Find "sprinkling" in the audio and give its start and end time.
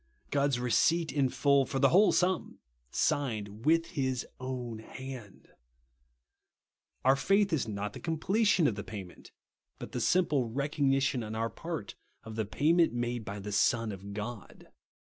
10.73-10.91